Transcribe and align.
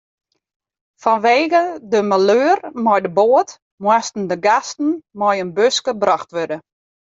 Fanwegen 1.03 1.67
de 1.91 1.99
maleur 2.11 2.57
mei 2.85 2.99
de 3.05 3.11
boat 3.19 3.49
moasten 3.83 4.23
de 4.31 4.37
gasten 4.47 4.89
mei 5.19 5.35
in 5.43 5.51
buske 5.57 5.91
brocht 6.01 6.29
wurde. 6.35 6.57